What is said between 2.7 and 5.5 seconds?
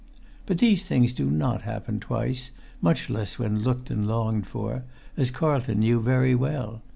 much less when looked and longed for, as